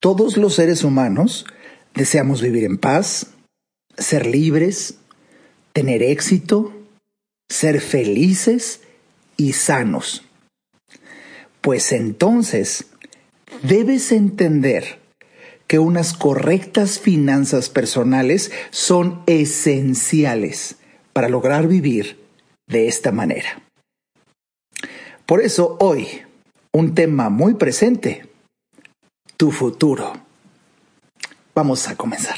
[0.00, 1.44] Todos los seres humanos
[1.94, 3.26] deseamos vivir en paz,
[3.98, 4.94] ser libres,
[5.74, 6.72] tener éxito,
[7.50, 8.80] ser felices
[9.36, 10.24] y sanos.
[11.60, 12.86] Pues entonces
[13.62, 15.00] debes entender
[15.66, 20.76] que unas correctas finanzas personales son esenciales
[21.12, 22.18] para lograr vivir
[22.66, 23.62] de esta manera.
[25.26, 26.22] Por eso hoy,
[26.72, 28.29] un tema muy presente,
[29.40, 30.12] tu futuro.
[31.54, 32.36] Vamos a comenzar.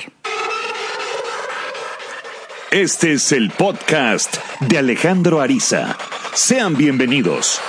[2.71, 5.99] Este es el podcast de Alejandro Ariza.
[6.33, 7.61] Sean bienvenidos.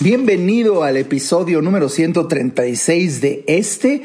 [0.00, 4.02] Bienvenido al episodio número 136 de este,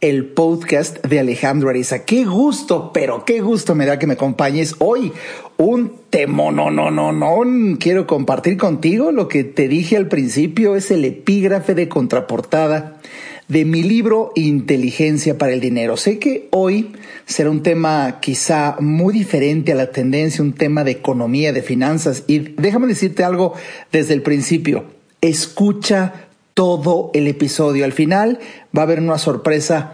[0.00, 2.04] el podcast de Alejandro Ariza.
[2.04, 5.12] Qué gusto, pero qué gusto me da que me acompañes hoy.
[5.56, 7.78] Un temo, no, no, no, no.
[7.78, 13.00] Quiero compartir contigo lo que te dije al principio, es el epígrafe de contraportada
[13.48, 15.96] de mi libro Inteligencia para el Dinero.
[15.96, 16.92] Sé que hoy
[17.26, 22.22] será un tema quizá muy diferente a la tendencia, un tema de economía, de finanzas.
[22.28, 23.54] Y déjame decirte algo
[23.90, 24.84] desde el principio.
[25.20, 26.27] Escucha
[26.58, 27.84] todo el episodio.
[27.84, 28.40] Al final
[28.76, 29.92] va a haber una sorpresa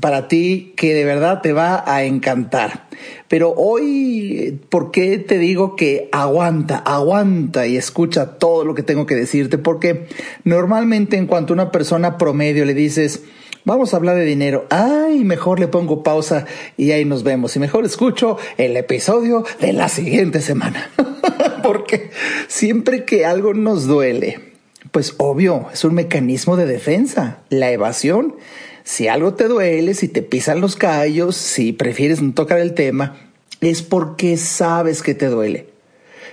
[0.00, 2.88] para ti que de verdad te va a encantar.
[3.28, 9.04] Pero hoy, ¿por qué te digo que aguanta, aguanta y escucha todo lo que tengo
[9.04, 9.58] que decirte?
[9.58, 10.06] Porque
[10.42, 13.24] normalmente en cuanto a una persona promedio le dices,
[13.66, 16.46] vamos a hablar de dinero, ay, mejor le pongo pausa
[16.78, 17.54] y ahí nos vemos.
[17.56, 20.90] Y mejor escucho el episodio de la siguiente semana.
[21.62, 22.08] Porque
[22.48, 24.55] siempre que algo nos duele,
[24.90, 28.36] pues obvio, es un mecanismo de defensa, la evasión.
[28.84, 33.16] Si algo te duele, si te pisan los callos, si prefieres no tocar el tema,
[33.60, 35.66] es porque sabes que te duele.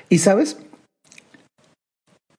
[0.09, 0.57] Y sabes,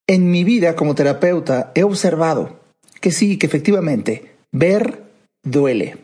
[0.07, 2.61] en mi vida como terapeuta he observado
[3.01, 5.03] que sí, que efectivamente, ver
[5.43, 5.99] duele.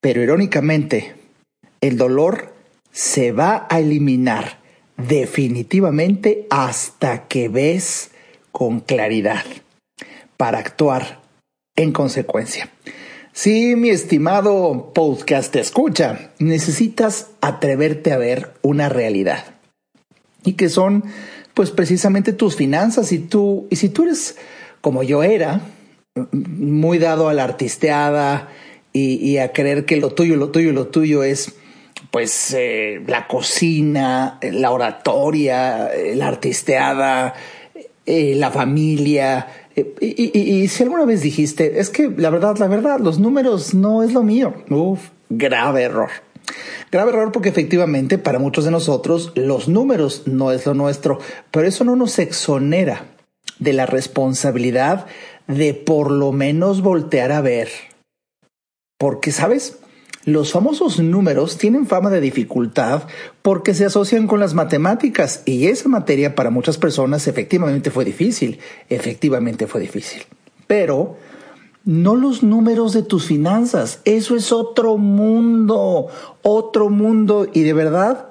[0.00, 1.14] Pero irónicamente,
[1.80, 2.54] el dolor
[2.92, 4.60] se va a eliminar
[4.96, 8.11] definitivamente hasta que ves
[8.52, 9.44] con claridad
[10.36, 11.20] para actuar
[11.76, 12.70] en consecuencia.
[13.32, 19.44] Sí, mi estimado podcast escucha, necesitas atreverte a ver una realidad
[20.44, 21.04] y que son
[21.54, 24.36] pues precisamente tus finanzas y tú y si tú eres
[24.82, 25.62] como yo era
[26.32, 28.48] muy dado a la artisteada
[28.92, 31.54] y, a creer que lo tuyo, lo tuyo, lo tuyo es
[32.10, 37.32] pues eh, la cocina, la oratoria, la artisteada,
[38.06, 39.46] eh, la familia.
[39.76, 44.02] Eh, y, si alguna vez dijiste, es que la verdad, la verdad, los números no
[44.02, 44.54] es lo mío.
[44.70, 46.10] Uf, grave error.
[46.90, 51.18] Grave error porque efectivamente para muchos de nosotros los números no es lo nuestro,
[51.50, 53.06] pero eso no nos exonera
[53.58, 55.06] de la responsabilidad
[55.46, 57.68] de por lo menos voltear a ver.
[58.98, 59.78] Porque, ¿sabes?
[60.24, 63.02] Los famosos números tienen fama de dificultad
[63.42, 68.60] porque se asocian con las matemáticas y esa materia para muchas personas efectivamente fue difícil,
[68.88, 70.22] efectivamente fue difícil.
[70.68, 71.16] Pero
[71.84, 76.06] no los números de tus finanzas, eso es otro mundo,
[76.42, 78.28] otro mundo y de verdad,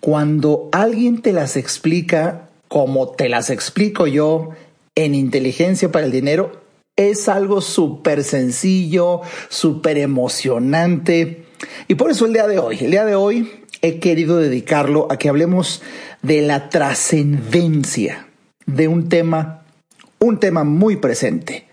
[0.00, 4.48] cuando alguien te las explica como te las explico yo
[4.94, 6.63] en inteligencia para el dinero,
[6.96, 11.46] es algo súper sencillo, súper emocionante.
[11.88, 13.50] Y por eso el día de hoy, el día de hoy
[13.82, 15.82] he querido dedicarlo a que hablemos
[16.22, 18.28] de la trascendencia
[18.66, 19.64] de un tema,
[20.18, 21.66] un tema muy presente,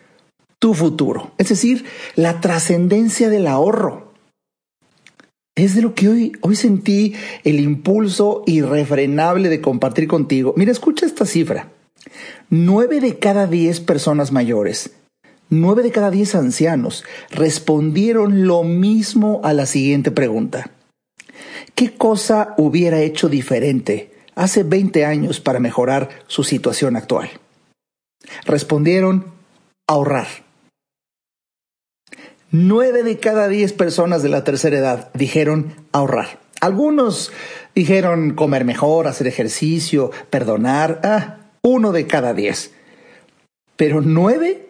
[0.60, 4.12] tu futuro, es decir, la trascendencia del ahorro.
[5.56, 10.54] Es de lo que hoy, hoy sentí el impulso irrefrenable de compartir contigo.
[10.58, 11.70] Mira, escucha esta cifra.
[12.50, 14.92] Nueve de cada diez personas mayores
[15.52, 20.72] nueve de cada diez ancianos respondieron lo mismo a la siguiente pregunta.
[21.76, 27.30] ¿Qué cosa hubiera hecho diferente hace 20 años para mejorar su situación actual?
[28.46, 29.26] Respondieron
[29.88, 30.28] ahorrar.
[32.50, 36.40] Nueve de cada diez personas de la tercera edad dijeron ahorrar.
[36.60, 37.32] Algunos
[37.76, 41.00] dijeron comer mejor, hacer ejercicio, perdonar.
[41.04, 42.72] Ah, uno de cada diez.
[43.76, 44.68] Pero nueve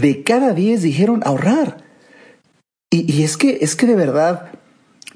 [0.00, 1.78] de cada diez dijeron ahorrar.
[2.90, 4.50] Y, es que, es que de verdad,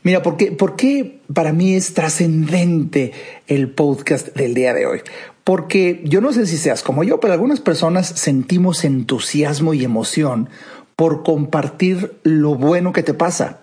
[0.02, 3.12] mira, ¿por qué, ¿por qué para mí es trascendente
[3.46, 5.00] el podcast del día de hoy?
[5.44, 10.48] Porque yo no sé si seas como yo, pero algunas personas sentimos entusiasmo y emoción
[10.96, 13.60] por compartir lo bueno que te pasa,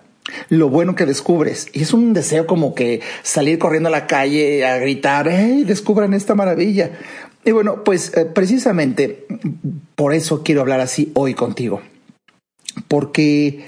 [0.48, 1.68] lo bueno que descubres.
[1.72, 6.14] Y es un deseo como que salir corriendo a la calle a gritar, ¡hey, descubran
[6.14, 6.92] esta maravilla!
[7.48, 9.26] Y bueno, pues eh, precisamente
[9.94, 11.80] por eso quiero hablar así hoy contigo.
[12.88, 13.64] Porque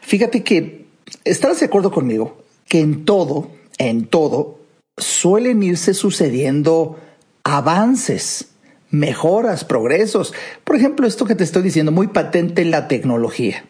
[0.00, 0.86] fíjate que
[1.24, 2.38] estarás de acuerdo conmigo
[2.68, 4.60] que en todo, en todo,
[4.96, 6.98] suelen irse sucediendo
[7.44, 8.48] avances,
[8.90, 10.32] mejoras, progresos.
[10.64, 13.62] Por ejemplo, esto que te estoy diciendo, muy patente en la tecnología.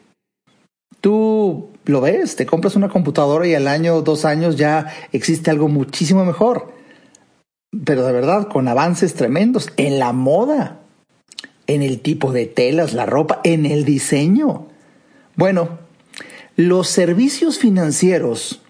[1.01, 5.67] Tú lo ves, te compras una computadora y al año, dos años ya existe algo
[5.67, 6.78] muchísimo mejor.
[7.85, 10.81] Pero de verdad, con avances tremendos en la moda,
[11.67, 14.67] en el tipo de telas, la ropa, en el diseño.
[15.37, 15.79] Bueno,
[16.57, 18.63] los servicios financieros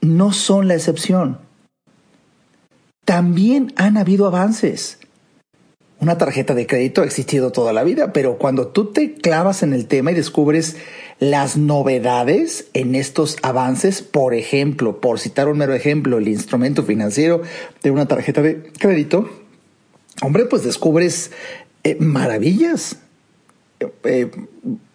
[0.00, 1.38] no son la excepción.
[3.04, 4.98] También han habido avances.
[6.00, 9.72] Una tarjeta de crédito ha existido toda la vida, pero cuando tú te clavas en
[9.72, 10.76] el tema y descubres
[11.20, 17.42] las novedades en estos avances, por ejemplo, por citar un mero ejemplo, el instrumento financiero
[17.82, 19.28] de una tarjeta de crédito,
[20.22, 21.32] hombre, pues descubres
[21.84, 22.96] eh, maravillas.
[24.04, 24.30] Eh,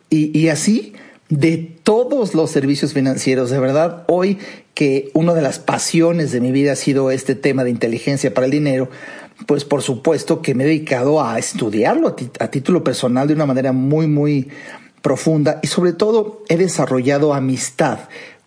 [0.10, 0.94] y, y así
[1.30, 4.38] de todos los servicios financieros, de verdad, hoy
[4.74, 8.46] que una de las pasiones de mi vida ha sido este tema de inteligencia para
[8.46, 8.90] el dinero,
[9.48, 13.72] pues por supuesto que me he dedicado a estudiarlo a, título personal de una manera
[13.72, 14.50] muy, muy
[15.04, 18.00] profunda y sobre todo he desarrollado amistad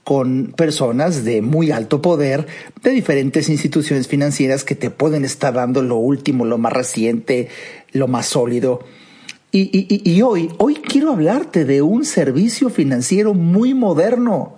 [0.02, 2.46] con personas de muy alto poder
[2.82, 7.48] de diferentes instituciones financieras que te pueden estar dando lo último, lo más reciente,
[7.92, 8.80] lo más sólido.
[9.52, 14.56] Y, y hoy, hoy quiero hablarte de un servicio financiero muy moderno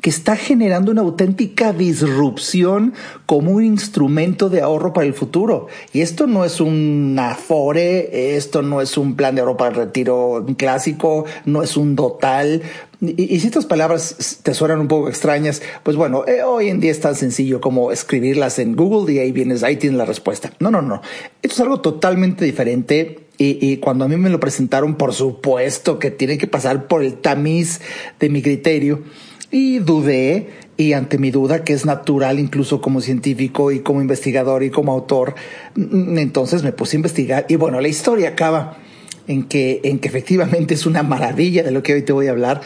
[0.00, 2.94] que está generando una auténtica disrupción
[3.26, 5.66] como un instrumento de ahorro para el futuro.
[5.92, 9.76] Y esto no es un afore, esto no es un plan de ahorro para el
[9.76, 12.62] retiro clásico, no es un dotal.
[13.00, 16.90] Y, si estas palabras te suenan un poco extrañas, pues bueno, eh, hoy en día
[16.90, 20.52] es tan sencillo como escribirlas en Google y ahí vienes, ahí tienes la respuesta.
[20.60, 21.02] No, no, no.
[21.42, 26.10] Esto es algo totalmente diferente y, cuando a mí me lo presentaron, por supuesto que
[26.10, 27.80] tiene que pasar por el tamiz
[28.18, 29.02] de mi criterio.
[29.50, 34.62] Y dudé, y ante mi duda, que es natural incluso como científico y como investigador
[34.62, 35.34] y como autor,
[35.74, 37.46] mm, entonces me puse a investigar.
[37.48, 38.78] Y bueno, la historia acaba
[39.28, 42.30] en que, en que efectivamente es una maravilla de lo que hoy te voy a
[42.30, 42.60] hablar.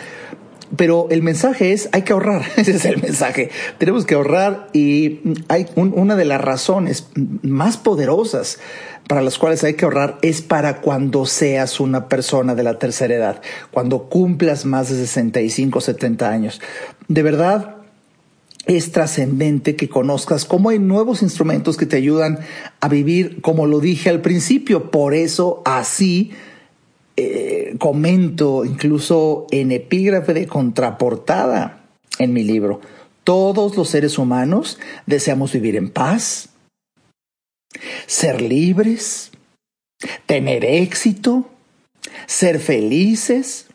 [0.76, 3.50] Pero el mensaje es, hay que ahorrar, ese es el mensaje.
[3.78, 7.08] Tenemos que ahorrar y hay una de las razones
[7.42, 8.58] más poderosas
[9.08, 13.14] para las cuales hay que ahorrar es para cuando seas una persona de la tercera
[13.14, 16.60] edad, cuando cumplas más de 65, 70 años.
[17.08, 17.74] De verdad,
[18.66, 22.38] es trascendente que conozcas cómo hay nuevos instrumentos que te ayudan
[22.80, 24.92] a vivir, como lo dije al principio.
[24.92, 26.30] Por eso así
[27.20, 31.84] eh, comento incluso en epígrafe de contraportada
[32.18, 32.80] en mi libro.
[33.24, 36.48] Todos los seres humanos deseamos vivir en paz,
[38.06, 39.30] ser libres,
[40.24, 41.50] tener éxito,
[42.26, 43.68] ser felices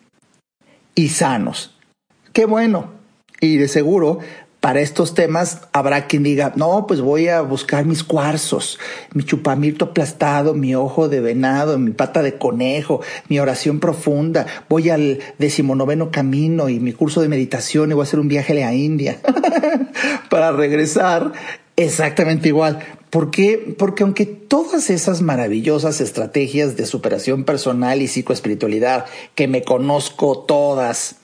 [0.95, 1.77] y sanos.
[2.33, 2.94] Qué bueno.
[3.42, 4.19] Y de seguro
[4.66, 8.80] para estos temas habrá quien diga, no, pues voy a buscar mis cuarzos,
[9.14, 14.90] mi chupamito aplastado, mi ojo de venado, mi pata de conejo, mi oración profunda, voy
[14.90, 18.66] al decimonoveno camino y mi curso de meditación y voy a hacer un viaje a
[18.66, 19.20] la India
[20.32, 21.34] para regresar
[21.76, 22.80] exactamente igual.
[23.12, 23.76] ¿Por qué?
[23.78, 29.06] Porque aunque todas esas maravillosas estrategias de superación personal y psicoespiritualidad,
[29.36, 31.18] que me conozco todas,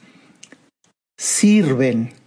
[1.17, 2.20] sirven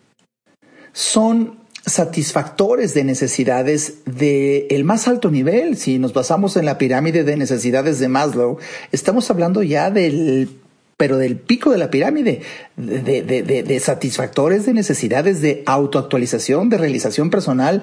[0.94, 5.76] son satisfactores de necesidades de el más alto nivel.
[5.76, 8.58] Si nos basamos en la pirámide de necesidades de Maslow,
[8.90, 10.48] estamos hablando ya del
[10.96, 12.42] pero del pico de la pirámide,
[12.76, 17.82] de, de, de, satisfactores de necesidades de autoactualización, de realización personal.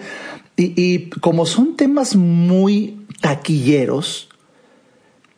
[0.55, 4.29] Y, y como son temas muy taquilleros,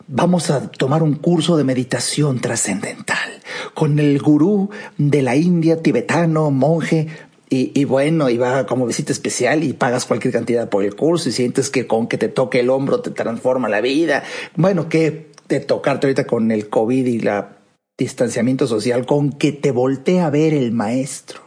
[0.07, 3.41] vamos a tomar un curso de meditación trascendental
[3.73, 7.07] con el gurú de la India, tibetano, monje
[7.55, 11.31] y, bueno, y va como visita especial y pagas cualquier cantidad por el curso y
[11.31, 14.23] sientes que con que te toque el hombro te transforma la vida.
[14.55, 17.57] Bueno, que de tocarte ahorita con el COVID y la
[17.95, 21.41] distanciamiento social, con que te voltee a ver el maestro.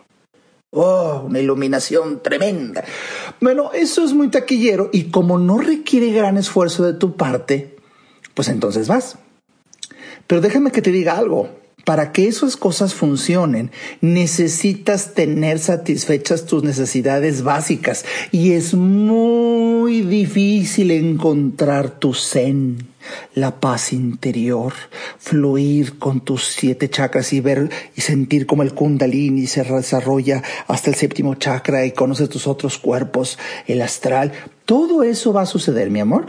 [0.71, 2.85] Oh, una iluminación tremenda.
[3.41, 7.77] Bueno, eso es muy taquillero y como no requiere gran esfuerzo de tu parte,
[8.35, 9.19] pues entonces vas.
[10.29, 11.49] Pero déjame que te diga algo
[11.87, 20.91] para que esas cosas funcionen, necesitas tener satisfechas tus necesidades básicas y es muy difícil
[20.91, 22.89] encontrar tu zen,
[23.37, 24.73] la paz interior,
[25.21, 30.91] fluir con tus siete chakras y ver y sentir como el kundalini se desarrolla hasta
[30.91, 33.39] el séptimo chakra y conoces tus otros cuerpos,
[33.69, 34.33] el astral.
[34.65, 36.27] Todo eso va a suceder, mi amor,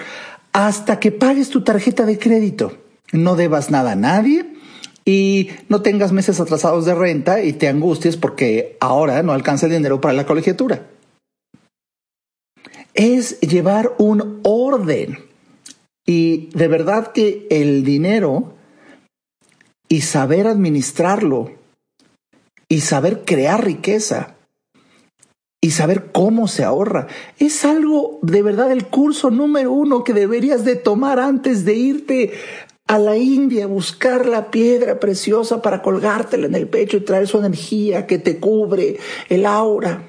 [0.54, 2.78] hasta que pagues tu tarjeta de crédito.
[3.12, 4.57] No debas nada a nadie
[5.08, 9.72] y no tengas meses atrasados de renta y te angusties porque ahora no alcanza el
[9.72, 10.86] dinero para la colegiatura.
[12.94, 15.20] Es llevar un orden.
[16.06, 18.56] Y de verdad que el dinero
[19.88, 21.54] y saber administrarlo
[22.68, 24.36] y saber crear riqueza
[25.62, 27.08] y saber cómo se ahorra.
[27.40, 32.34] Es algo de verdad el curso número uno que deberías de tomar antes de irte
[32.88, 37.28] a la India a buscar la piedra preciosa para colgártela en el pecho y traer
[37.28, 38.98] su energía que te cubre,
[39.30, 40.04] el aura.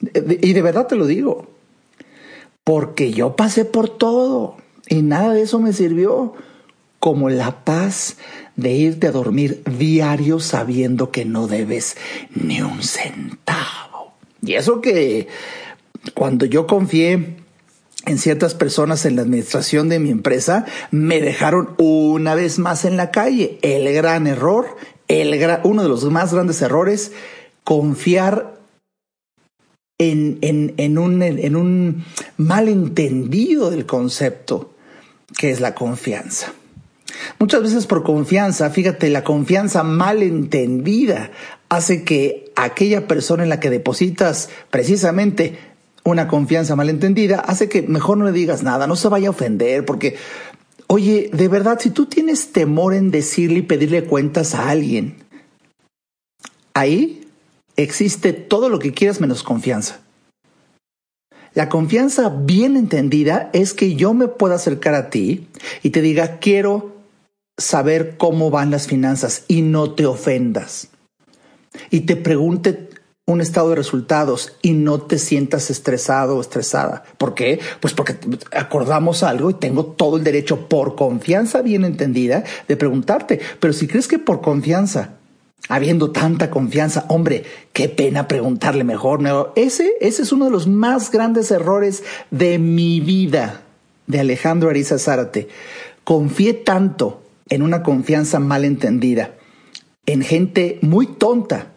[0.00, 1.48] Y de verdad te lo digo,
[2.64, 4.56] porque yo pasé por todo
[4.88, 6.34] y nada de eso me sirvió
[7.00, 8.16] como la paz
[8.56, 11.96] de irte a dormir diario sabiendo que no debes
[12.34, 14.14] ni un centavo.
[14.42, 15.28] Y eso que
[16.14, 17.36] cuando yo confié
[18.06, 22.96] en ciertas personas en la administración de mi empresa, me dejaron una vez más en
[22.96, 23.58] la calle.
[23.62, 24.76] El gran error,
[25.08, 27.12] el uno de los más grandes errores,
[27.64, 28.54] confiar
[29.98, 32.04] en, en, un, en un
[32.36, 34.72] malentendido del concepto
[35.36, 36.52] que es la confianza.
[37.40, 41.30] Muchas veces por confianza, fíjate, la confianza mal entendida
[41.68, 45.58] hace que aquella persona en la que depositas precisamente
[46.10, 49.84] una confianza malentendida hace que mejor no le digas nada, no se vaya a ofender,
[49.84, 50.16] porque,
[50.86, 55.16] oye, de verdad, si tú tienes temor en decirle y pedirle cuentas a alguien,
[56.74, 57.28] ahí
[57.76, 60.00] existe todo lo que quieras menos confianza.
[61.54, 65.46] La confianza bien entendida es que yo me pueda acercar a ti
[65.82, 66.96] y te diga, quiero
[67.58, 70.88] saber cómo van las finanzas y no te ofendas.
[71.90, 72.85] Y te pregunte
[73.26, 77.02] un estado de resultados y no te sientas estresado o estresada.
[77.18, 77.58] ¿Por qué?
[77.80, 78.16] Pues porque
[78.52, 83.40] acordamos algo y tengo todo el derecho por confianza bien entendida de preguntarte.
[83.58, 85.14] Pero si crees que por confianza,
[85.68, 87.42] habiendo tanta confianza, hombre,
[87.72, 89.20] qué pena preguntarle mejor.
[89.20, 93.62] No, ese, ese es uno de los más grandes errores de mi vida,
[94.06, 95.48] de Alejandro Ariza Zárate.
[96.04, 99.32] Confié tanto en una confianza mal entendida,
[100.06, 101.72] en gente muy tonta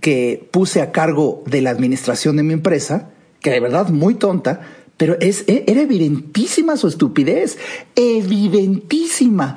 [0.00, 4.60] que puse a cargo de la administración de mi empresa, que de verdad muy tonta,
[4.96, 7.58] pero es, e, era evidentísima su estupidez,
[7.94, 9.56] evidentísima.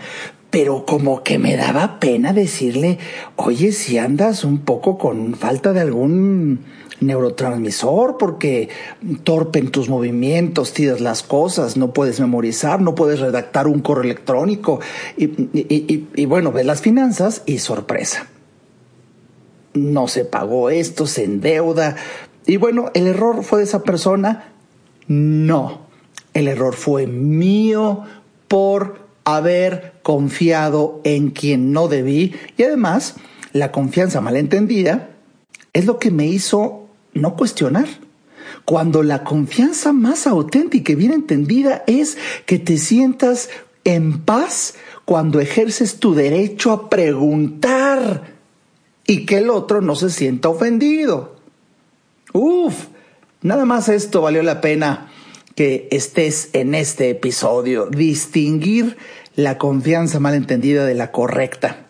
[0.49, 2.99] Pero como que me daba pena decirle,
[3.37, 6.59] oye, si andas un poco con falta de algún
[6.99, 8.69] neurotransmisor porque
[9.23, 14.79] torpen tus movimientos, tiras las cosas, no puedes memorizar, no puedes redactar un correo electrónico
[15.17, 18.27] y, y bueno, ves las finanzas y sorpresa.
[19.73, 21.95] No se pagó esto, se endeuda.
[22.45, 24.53] Y bueno, ¿el error fue de esa persona?
[25.07, 25.81] No,
[26.33, 28.03] el error fue mío
[28.47, 33.15] por haber confiado en quien no debí y además
[33.53, 35.09] la confianza malentendida
[35.71, 37.87] es lo que me hizo no cuestionar.
[38.65, 43.49] Cuando la confianza más auténtica y bien entendida es que te sientas
[43.83, 44.75] en paz
[45.05, 48.32] cuando ejerces tu derecho a preguntar
[49.05, 51.35] y que el otro no se sienta ofendido.
[52.33, 52.85] Uf,
[53.41, 55.11] nada más esto valió la pena
[55.55, 58.97] que estés en este episodio, distinguir
[59.35, 61.87] la confianza malentendida de la correcta.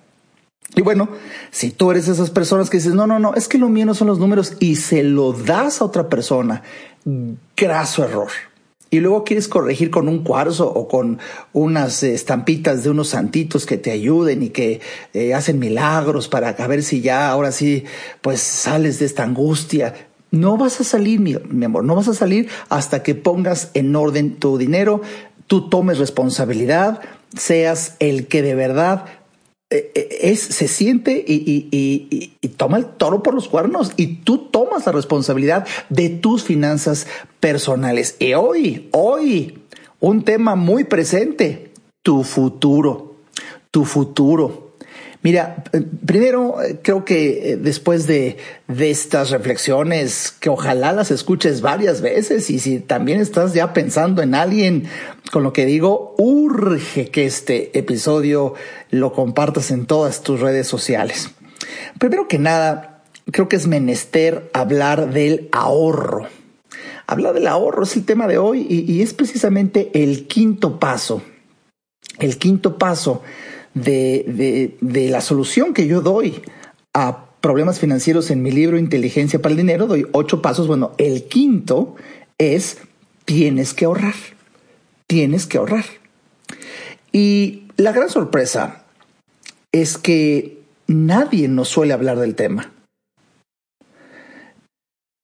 [0.75, 1.09] Y bueno,
[1.51, 4.07] si tú eres esas personas que dices, no, no, no, es que lo mío son
[4.07, 6.63] los números y se lo das a otra persona,
[7.55, 8.31] graso error.
[8.93, 11.17] Y luego quieres corregir con un cuarzo o con
[11.51, 14.81] unas estampitas de unos santitos que te ayuden y que
[15.15, 17.85] eh, hacen milagros para a ver si ya ahora sí,
[18.21, 19.95] pues sales de esta angustia.
[20.29, 23.95] No vas a salir, mi, mi amor, no vas a salir hasta que pongas en
[23.95, 25.01] orden tu dinero,
[25.47, 27.01] tú tomes responsabilidad,
[27.35, 29.05] seas el que de verdad
[29.93, 35.67] es, se siente y, toma el toro por los cuernos y tú tomas la responsabilidad
[35.89, 37.07] de tus finanzas
[37.39, 38.15] personales.
[38.19, 39.59] Y hoy, hoy,
[39.99, 43.15] un tema muy presente, tu futuro,
[43.71, 44.62] tu futuro.
[45.23, 48.37] Mira, eh, primero eh, creo que eh, después de,
[48.67, 54.35] estas reflexiones, que ojalá las escuches varias veces y si también estás ya pensando en
[54.35, 54.85] alguien
[55.31, 58.53] con lo que digo, urge que este episodio
[58.89, 61.29] lo compartas en todas tus redes sociales.
[61.99, 66.27] Primero que nada, creo que es menester hablar del ahorro.
[67.07, 71.21] Hablar del ahorro es el tema de hoy y es precisamente el quinto paso.
[72.19, 73.21] El quinto paso
[73.73, 76.41] de, de, la solución que yo doy
[76.93, 80.67] a problemas financieros en mi libro Inteligencia para el Dinero, doy ocho pasos.
[80.67, 81.95] Bueno, el quinto
[82.37, 82.77] es
[83.25, 84.15] tienes que ahorrar.
[85.07, 85.85] tienes que ahorrar.
[87.11, 88.85] Y la gran sorpresa
[89.71, 92.71] es que nadie nos suele hablar del tema.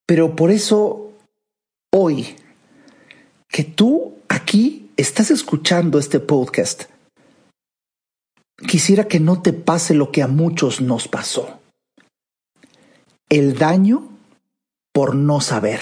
[0.05, 1.13] Pero por eso
[1.91, 2.35] hoy,
[3.47, 6.85] que tú aquí estás escuchando este podcast,
[8.67, 11.59] quisiera que no te pase lo que a muchos nos pasó.
[13.29, 14.09] El daño
[14.93, 15.81] por no saber.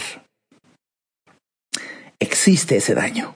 [2.20, 3.36] Existe ese daño.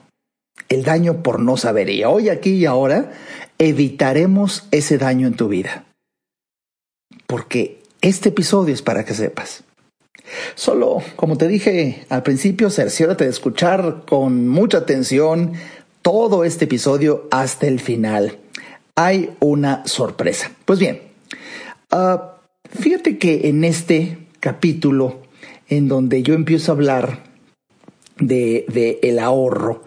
[0.68, 1.90] El daño por no saber.
[1.90, 3.12] Y hoy, aquí y ahora,
[3.58, 5.84] evitaremos ese daño en tu vida.
[7.26, 9.64] Porque este episodio es para que sepas.
[10.54, 15.52] Solo, como te dije al principio, cerciórate de escuchar con mucha atención
[16.02, 18.38] todo este episodio hasta el final.
[18.94, 20.52] Hay una sorpresa.
[20.64, 21.00] Pues bien,
[21.90, 25.22] ah, fíjate que en este capítulo,
[25.68, 27.24] en donde yo empiezo a hablar
[28.18, 29.84] de, de el ahorro,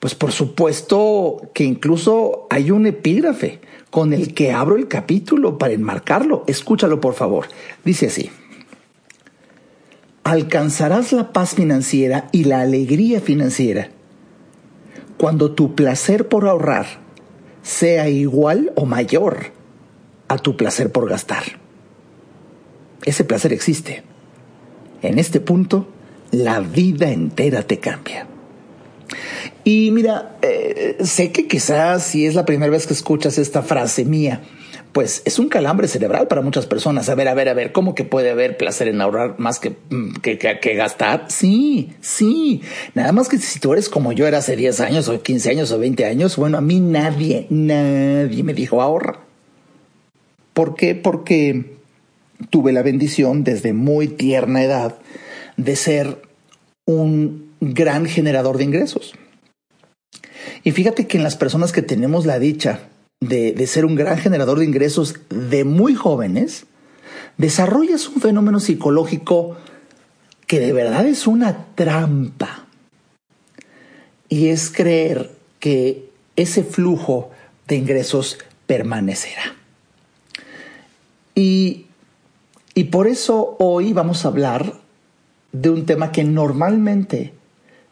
[0.00, 3.60] pues por supuesto que incluso hay un epígrafe
[3.90, 6.44] con el que abro el capítulo para enmarcarlo.
[6.46, 7.46] Escúchalo por favor.
[7.84, 8.30] Dice así
[10.28, 13.88] alcanzarás la paz financiera y la alegría financiera
[15.16, 16.86] cuando tu placer por ahorrar
[17.68, 19.52] sea igual o mayor
[20.26, 21.42] a tu placer por gastar.
[23.04, 24.04] Ese placer existe.
[25.02, 25.86] En este punto,
[26.30, 28.26] la vida entera te cambia.
[29.64, 34.06] Y mira, eh, sé que quizás si es la primera vez que escuchas esta frase
[34.06, 34.40] mía,
[34.92, 37.08] pues es un calambre cerebral para muchas personas.
[37.08, 39.76] A ver, a ver, a ver, ¿cómo que puede haber placer en ahorrar más que,
[39.90, 41.26] mm, que, que, gastar?
[41.28, 42.62] Sí, sí.
[42.94, 45.72] Nada más que si tú eres como yo era hace 10 años o 15 años
[45.72, 49.20] o 20 años, bueno, a mí nadie, nadie me dijo ahorra.
[50.54, 50.94] ¿Por qué?
[50.94, 51.76] Porque
[52.50, 54.98] tuve la bendición desde muy tierna edad
[55.56, 56.22] de ser
[56.86, 59.14] un gran generador de ingresos.
[60.64, 62.88] Y fíjate que en las personas que tenemos la dicha
[63.20, 66.66] de, ser un gran generador de ingresos de muy jóvenes,
[67.36, 69.56] desarrollas un fenómeno psicológico
[70.46, 72.66] que de verdad es una trampa.
[74.28, 77.30] Y es creer que ese flujo
[77.66, 79.56] de ingresos permanecerá.
[81.34, 81.86] Y,
[82.74, 84.74] y por eso hoy vamos a hablar
[85.52, 87.32] de un tema que normalmente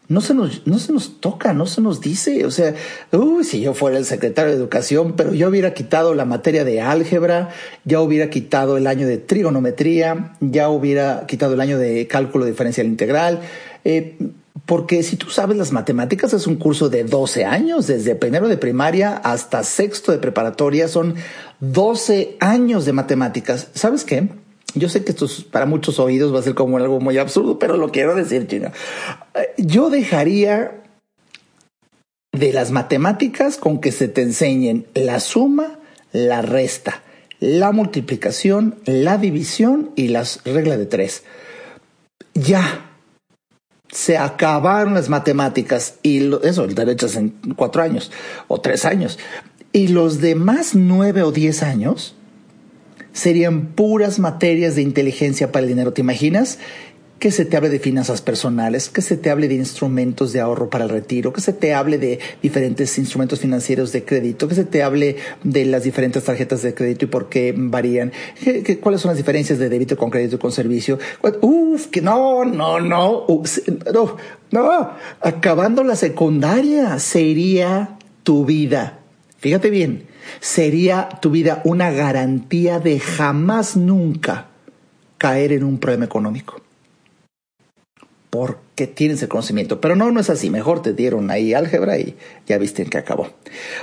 [0.09, 2.45] no se nos, no se nos toca, no se nos dice.
[2.45, 2.75] O sea,
[3.13, 6.81] uy, si yo fuera el secretario de Educación, pero yo hubiera quitado la materia de
[6.81, 7.51] álgebra,
[7.85, 12.87] ya hubiera quitado el año de trigonometría, ya hubiera quitado el año de cálculo diferencial
[12.87, 13.41] integral.
[13.85, 14.17] Eh,
[14.65, 18.57] porque si tú sabes las matemáticas, es un curso de 12 años, desde primero de
[18.57, 21.15] primaria hasta sexto de preparatoria, son
[21.61, 23.69] 12 años de matemáticas.
[23.75, 24.29] ¿Sabes qué?
[24.77, 27.79] Yo sé que esto para muchos oídos va a ser como algo muy absurdo, pero
[27.79, 28.71] lo quiero decir, Chino.
[29.57, 30.83] Yo dejaría
[32.33, 35.79] de las matemáticas con que se te enseñen la suma,
[36.13, 37.03] la resta,
[37.41, 41.25] la multiplicación, la división y las reglas de tres.
[42.35, 42.83] Ya.
[43.89, 48.13] Se acabaron las matemáticas y eso, el derecho en cuatro años
[48.47, 49.19] o tres años.
[49.73, 52.15] Y los demás nueve o diez años
[53.17, 55.95] serían puras materias de inteligencia para el dinero.
[55.95, 56.59] ¿Te imaginas?
[57.19, 60.69] Que se te hable de finanzas personales, que se te hable de instrumentos de ahorro
[60.69, 64.65] para el retiro, que se te hable de diferentes instrumentos financieros de crédito, que se
[64.65, 68.13] te hable de las diferentes tarjetas de crédito y por qué varían,
[68.83, 70.99] cuáles son las diferencias de débito con crédito y con servicio.
[71.41, 74.17] Uf, que no, no, no, no,
[74.51, 74.91] no,
[75.23, 78.99] acabando la secundaria sería tu vida.
[79.39, 80.05] Fíjate bien,
[80.41, 84.47] sería tu vida una garantía de jamás nunca
[85.19, 86.61] caer en un problema económico.
[88.31, 89.81] Porque tienes el conocimiento.
[89.81, 90.51] Pero no, no es así.
[90.51, 93.31] Mejor te dieron ahí álgebra y ya viste en qué acabó.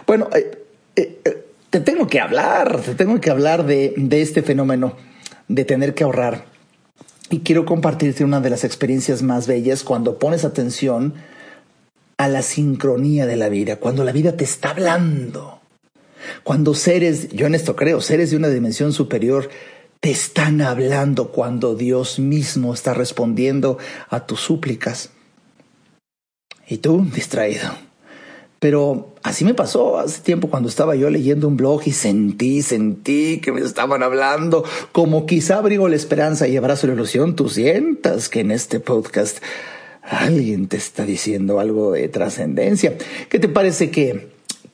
[0.05, 0.63] Bueno, eh,
[0.95, 4.95] eh, eh, te tengo que hablar, te tengo que hablar de, de este fenómeno
[5.47, 6.45] de tener que ahorrar.
[7.29, 11.15] Y quiero compartirte una de las experiencias más bellas cuando pones atención
[12.17, 15.62] a la sincronía de la vida, cuando la vida te está hablando
[16.43, 19.49] cuando seres, yo en esto creo, seres de una dimensión superior,
[19.99, 23.77] te están hablando cuando Dios mismo está respondiendo
[24.09, 25.11] a tus súplicas.
[26.67, 27.71] Y tú, distraído.
[28.59, 33.39] Pero así me pasó hace tiempo cuando estaba yo leyendo un blog y sentí, sentí
[33.41, 38.29] que me estaban hablando, como quizá abrigo la esperanza y abrazo la ilusión, tú sientas
[38.29, 39.39] que en este podcast
[40.01, 42.97] alguien te está diciendo algo de trascendencia.
[43.29, 44.29] ¿Qué te parece que,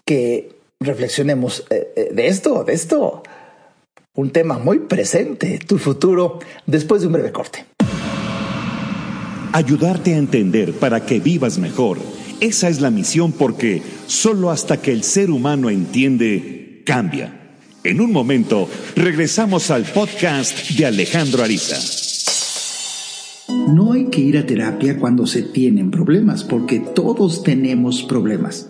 [0.06, 3.24] que reflexionemos eh, eh, de esto, de esto.
[4.14, 7.66] Un tema muy presente, tu futuro, después de un breve corte.
[9.54, 11.98] Ayudarte a entender para que vivas mejor
[12.40, 17.58] esa es la misión porque solo hasta que el ser humano entiende, cambia.
[17.84, 21.78] En un momento, regresamos al podcast de Alejandro Ariza.
[23.74, 28.70] No hay que ir a terapia cuando se tienen problemas, porque todos tenemos problemas.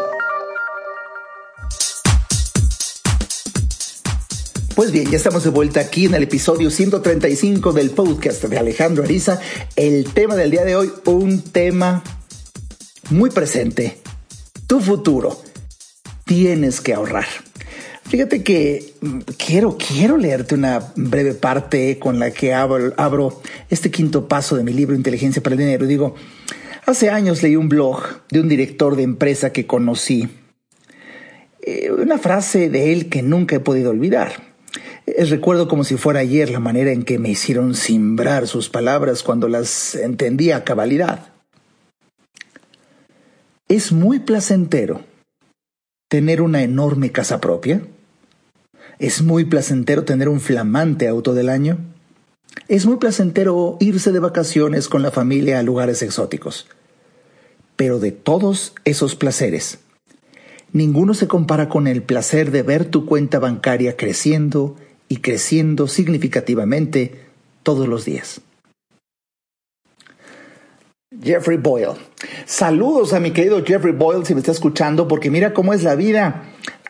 [4.75, 9.03] Pues bien, ya estamos de vuelta aquí en el episodio 135 del podcast de Alejandro
[9.03, 9.39] Ariza.
[9.75, 12.01] El tema del día de hoy, un tema
[13.09, 13.97] muy presente.
[14.67, 15.41] Tu futuro.
[16.25, 17.25] Tienes que ahorrar.
[18.05, 23.91] Fíjate que mm, quiero, quiero leerte una breve parte con la que abro, abro este
[23.91, 25.85] quinto paso de mi libro Inteligencia para el Dinero.
[25.85, 26.15] Digo,
[26.85, 30.29] hace años leí un blog de un director de empresa que conocí.
[31.61, 34.50] Eh, una frase de él que nunca he podido olvidar.
[35.05, 39.47] Recuerdo como si fuera ayer la manera en que me hicieron simbrar sus palabras cuando
[39.47, 41.27] las entendía a cabalidad.
[43.67, 45.01] Es muy placentero
[46.09, 47.81] tener una enorme casa propia
[49.01, 51.79] es muy placentero tener un flamante auto del año.
[52.67, 56.67] Es muy placentero irse de vacaciones con la familia a lugares exóticos.
[57.75, 59.79] Pero de todos esos placeres,
[60.71, 64.75] ninguno se compara con el placer de ver tu cuenta bancaria creciendo
[65.11, 67.11] y creciendo significativamente
[67.63, 68.39] todos los días.
[71.21, 71.97] Jeffrey Boyle.
[72.45, 75.95] Saludos a mi querido Jeffrey Boyle si me está escuchando, porque mira cómo es la
[75.95, 76.43] vida.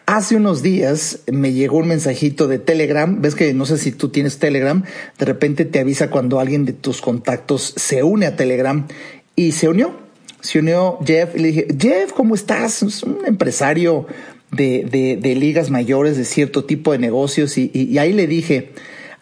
[0.06, 3.20] Hace unos días me llegó un mensajito de Telegram.
[3.24, 4.84] Ves que no sé si tú tienes Telegram.
[5.18, 8.88] De repente te avisa cuando alguien de tus contactos se une a Telegram
[9.36, 9.96] y se unió.
[10.42, 12.84] Se unió Jeff y le dije, Jeff, ¿cómo estás?
[12.84, 14.06] Es un empresario
[14.52, 18.72] de, de, de ligas mayores de cierto tipo de negocios y, y ahí le dije,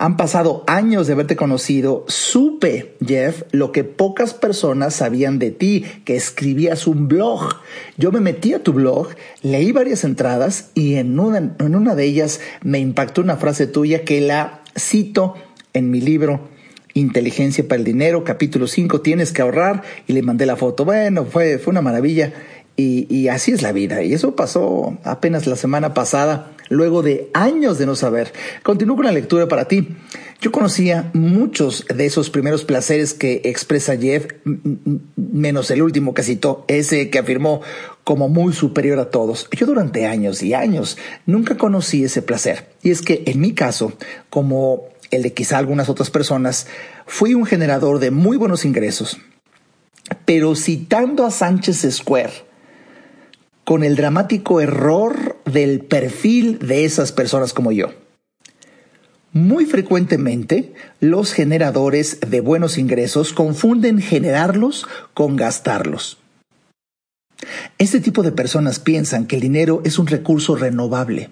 [0.02, 2.06] han pasado años de haberte conocido.
[2.08, 7.58] Supe, Jeff, lo que pocas personas sabían de ti, que escribías un blog.
[7.98, 9.10] Yo me metí a tu blog,
[9.42, 14.06] leí varias entradas y en una, en una de ellas me impactó una frase tuya
[14.06, 15.36] que la cito
[15.74, 16.48] en mi libro.
[16.94, 20.86] Inteligencia para el dinero, capítulo 5, tienes que ahorrar y le mandé la foto.
[20.86, 22.34] Bueno, fue, fue una maravilla
[22.80, 24.04] y, así es la vida.
[24.04, 28.32] Y eso pasó apenas la semana pasada luego de años de no saber.
[28.63, 29.89] Continúo con la lectura para ti.
[30.39, 34.28] Yo conocía muchos de esos primeros placeres que expresa Jeff,
[35.18, 37.62] menos el último que citó, ese que afirmó
[38.06, 39.50] como muy superior a todos.
[39.52, 42.70] Yo durante años y años nunca conocí ese placer.
[42.82, 43.92] Y es que en mi caso,
[44.30, 46.68] como el de quizá algunas otras personas,
[47.06, 49.18] fui un generador de muy buenos ingresos.
[50.24, 52.48] Pero citando a Sánchez Square,
[53.69, 57.93] con el dramático error del perfil de esas personas como yo.
[59.32, 66.17] Muy frecuentemente, los generadores de buenos ingresos confunden generarlos con gastarlos.
[67.77, 71.29] Este tipo de personas piensan que el dinero es un recurso renovable.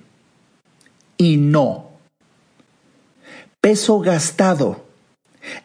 [1.17, 1.89] Y no.
[3.61, 4.85] Peso gastado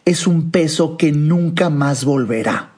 [0.05, 2.71] es un peso que nunca más volverá.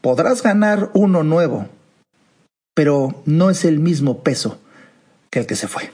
[0.00, 1.68] Podrás ganar uno nuevo,
[2.78, 4.60] pero no es el mismo peso
[5.30, 5.90] que el que se fue.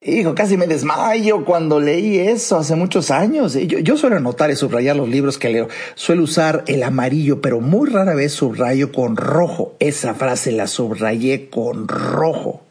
[0.00, 3.54] Hijo, casi me desmayo cuando leí eso hace muchos años.
[3.54, 5.66] Yo, yo, suelo anotar y subrayar los libros que leo.
[5.96, 9.74] Suelo usar el amarillo, pero muy rara vez subrayo con rojo.
[9.80, 12.62] Esa frase la subrayé con rojo.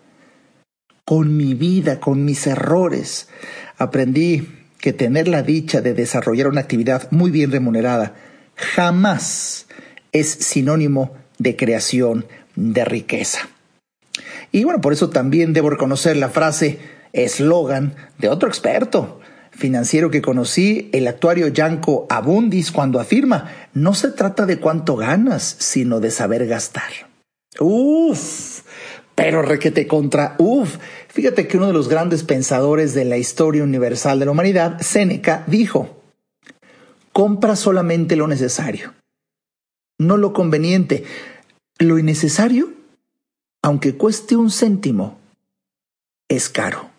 [1.04, 3.28] Con mi vida, con mis errores.
[3.78, 4.48] Aprendí
[4.80, 8.16] que tener la dicha de desarrollar una actividad muy bien remunerada
[8.56, 9.66] jamás
[10.12, 13.50] es sinónimo de creación de riqueza.
[14.52, 16.80] Y bueno, por eso también debo reconocer la frase
[17.13, 19.19] eslogan de otro experto
[19.52, 25.56] financiero que conocí, el actuario Yanko Abundis, cuando afirma, no se trata de cuánto ganas,
[25.60, 26.91] sino de saber gastar.
[27.60, 28.62] Uf,
[29.15, 30.78] pero requete contra, uf.
[31.10, 35.43] Fíjate que uno de los grandes pensadores de la historia universal de la humanidad, Séneca,
[35.48, 36.02] dijo,
[37.12, 38.93] compra solamente lo necesario,
[40.00, 41.04] no lo conveniente.
[41.78, 42.74] Lo innecesario,
[43.62, 45.20] aunque cueste un céntimo,
[46.28, 46.90] es caro.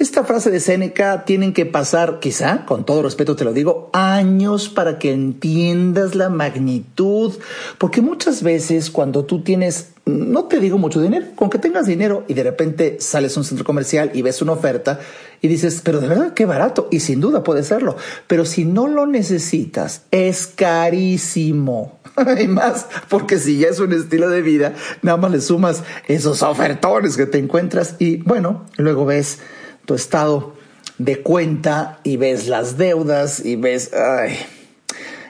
[0.00, 4.70] Esta frase de Séneca tienen que pasar, quizá, con todo respeto te lo digo, años
[4.70, 7.34] para que entiendas la magnitud,
[7.76, 12.24] porque muchas veces cuando tú tienes, no te digo mucho dinero, con que tengas dinero
[12.28, 15.00] y de repente sales a un centro comercial y ves una oferta
[15.42, 18.88] y dices, pero de verdad qué barato, y sin duda puede serlo, pero si no
[18.88, 21.98] lo necesitas, es carísimo.
[22.40, 26.42] Y más, porque si ya es un estilo de vida, nada más le sumas esos
[26.42, 29.38] ofertones que te encuentras y bueno, luego ves
[29.86, 30.54] tu estado
[30.98, 34.36] de cuenta y ves las deudas y ves, ay.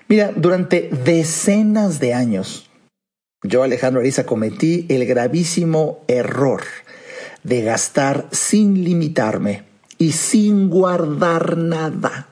[0.09, 2.68] Mira, durante decenas de años,
[3.42, 6.62] yo, Alejandro Ariza, cometí el gravísimo error
[7.44, 9.69] de gastar sin limitarme
[10.00, 12.26] y sin guardar nada.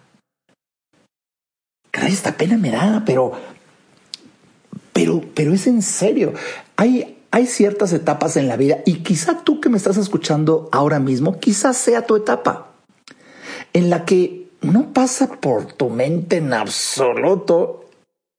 [1.90, 3.32] Caray, esta pena me da, pero,
[4.94, 6.32] pero, pero es en serio.
[6.76, 10.98] Hay, hay ciertas etapas en la vida y quizá tú que me estás escuchando ahora
[10.98, 12.72] mismo, quizás sea tu etapa
[13.74, 17.84] en la que no pasa por tu mente en absoluto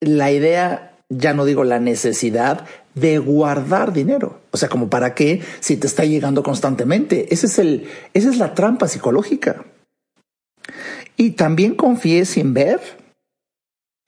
[0.01, 4.39] la idea, ya no digo la necesidad de guardar dinero.
[4.51, 7.33] O sea, como para qué si te está llegando constantemente.
[7.33, 9.65] Ese es el, esa es la trampa psicológica.
[11.17, 12.79] Y también confié sin ver,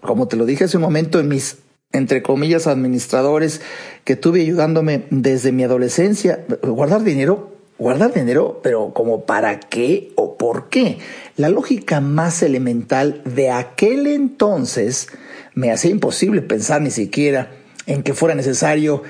[0.02, 1.58] como te lo dije hace un momento en mis
[1.94, 3.62] entre comillas, administradores
[4.04, 6.46] que tuve ayudándome desde mi adolescencia.
[6.62, 11.00] Guardar dinero, guardar dinero, pero como para qué o por qué.
[11.36, 15.08] La lógica más elemental de aquel entonces
[15.56, 17.52] me hacía imposible pensar ni siquiera
[17.88, 19.02] en que fuera necesario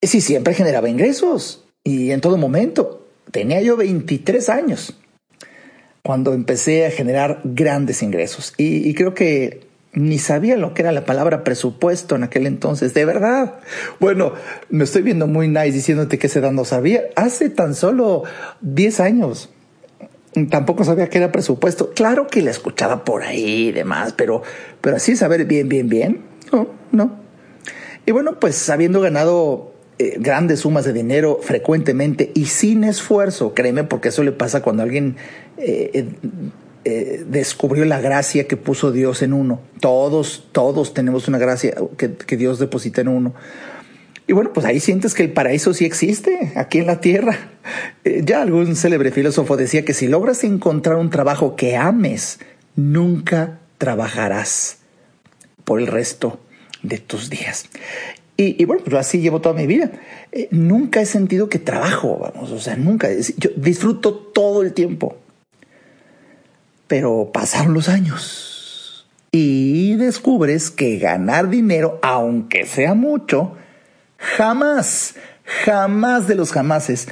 [0.00, 3.06] si siempre generaba ingresos y en todo momento.
[3.30, 4.98] Tenía yo 23 años
[6.02, 9.67] cuando empecé a generar grandes ingresos y, y creo que
[9.98, 13.60] ni sabía lo que era la palabra presupuesto en aquel entonces, de verdad.
[14.00, 14.32] Bueno,
[14.70, 17.02] me estoy viendo muy nice diciéndote que ese edad no sabía.
[17.16, 18.22] Hace tan solo
[18.60, 19.50] 10 años.
[20.50, 21.90] Tampoco sabía que era presupuesto.
[21.94, 24.42] Claro que la escuchaba por ahí y demás, pero,
[24.80, 26.22] pero así saber bien, bien, bien.
[26.52, 27.18] No, no.
[28.06, 33.84] Y bueno, pues habiendo ganado eh, grandes sumas de dinero frecuentemente y sin esfuerzo, créeme,
[33.84, 35.16] porque eso le pasa cuando alguien
[35.56, 36.06] eh,
[36.90, 39.60] eh, descubrió la gracia que puso Dios en uno.
[39.78, 43.34] Todos, todos tenemos una gracia que, Dios deposita en uno.
[44.26, 47.50] Y bueno, pues ahí sientes que el paraíso sí existe, aquí en la tierra.
[48.04, 52.40] Eh, ya algún célebre filósofo decía que si logras encontrar un trabajo que ames,
[52.74, 54.78] nunca trabajarás
[55.64, 56.40] por el resto
[56.82, 57.66] de tus días.
[58.40, 59.90] Y, bueno, pues así llevo toda mi vida.
[60.32, 63.08] Eh, nunca he sentido que trabajo, vamos, o sea, nunca.
[63.36, 65.16] Yo disfruto todo el tiempo.
[66.88, 68.58] Pero pasaron los años
[69.30, 73.56] y descubres que ganar dinero, aunque sea mucho,
[74.16, 75.14] jamás,
[75.64, 77.08] jamás de los jamases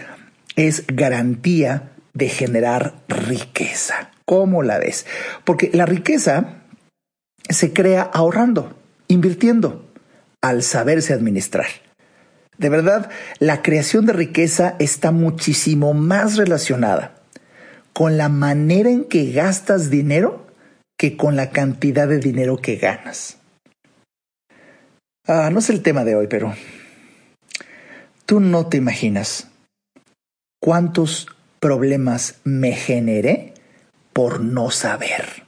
[0.57, 4.11] es garantía de generar riqueza.
[4.25, 5.07] ¿Cómo la ves?
[5.45, 6.55] Porque la riqueza
[7.49, 8.75] se crea ahorrando,
[9.09, 9.87] invirtiendo,
[10.41, 11.67] al saberse administrar.
[12.57, 17.16] De verdad, la creación de riqueza está muchísimo más relacionada
[17.97, 20.47] con la manera en que gastas dinero
[20.99, 23.39] que con la cantidad de dinero que ganas.
[25.27, 26.55] Ah, no es el tema de hoy, pero
[28.27, 29.49] tú no te imaginas
[30.61, 31.29] cuántos
[31.59, 33.55] problemas me generé
[34.13, 35.46] por no saber.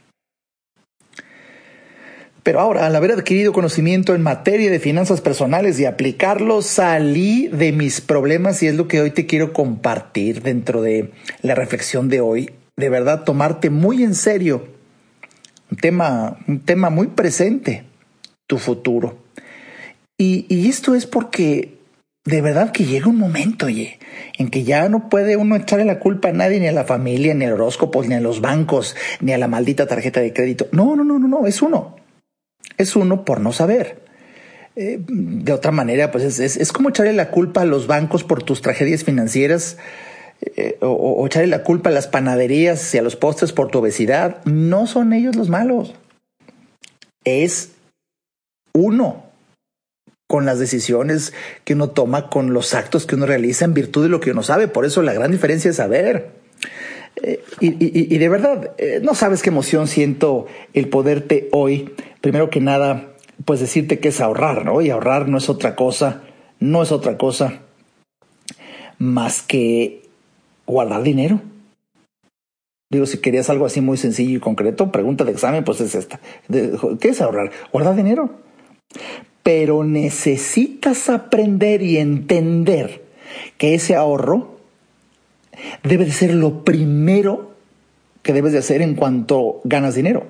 [2.48, 7.72] Pero ahora, al haber adquirido conocimiento en materia de finanzas personales y aplicarlo, salí de
[7.72, 12.22] mis problemas y es lo que hoy te quiero compartir dentro de la reflexión de
[12.22, 12.50] hoy.
[12.74, 14.66] De verdad, tomarte muy en serio
[15.70, 17.84] un tema, un tema muy presente,
[18.46, 19.18] tu futuro.
[20.16, 21.74] Y, y esto es porque
[22.24, 23.98] de verdad que llega un momento, oye,
[24.38, 27.34] en que ya no puede uno echarle la culpa a nadie, ni a la familia,
[27.34, 30.66] ni al horóscopo, ni a los bancos, ni a la maldita tarjeta de crédito.
[30.72, 32.07] No, no, no, no, no, es uno
[32.78, 34.08] es uno por no saber.
[34.80, 38.62] Eh, de otra manera, pues es, como echarle la culpa a los bancos por tus
[38.62, 39.76] tragedias financieras
[40.40, 44.40] eh, o, echarle la culpa a las panaderías y a los postres por tu obesidad.
[44.44, 45.96] No son ellos los malos.
[47.24, 47.72] Es
[48.72, 49.24] uno
[50.28, 51.32] con las decisiones
[51.64, 54.44] que uno toma, con los actos que uno realiza en virtud de lo que uno
[54.44, 54.68] sabe.
[54.68, 56.30] Por eso la gran diferencia es saber.
[57.20, 63.12] Eh, y, de verdad, no sabes qué emoción siento el poderte hoy, primero que nada,
[63.44, 64.80] pues decirte que es ahorrar, ¿no?
[64.80, 66.22] Y ahorrar no es otra cosa,
[66.60, 67.60] no es otra cosa
[68.98, 70.02] más que
[70.66, 71.40] guardar dinero.
[72.90, 76.20] Digo, si querías algo así muy sencillo y concreto, pregunta de examen, pues es esta.
[76.48, 77.50] ¿Qué es ahorrar?
[77.70, 78.30] Guardar dinero.
[79.42, 83.04] Pero necesitas aprender y entender
[83.58, 84.58] que ese ahorro
[85.82, 87.52] debe de ser lo primero
[88.22, 90.26] que debes de hacer en cuanto ganas dinero.